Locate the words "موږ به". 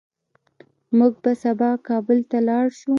0.97-1.31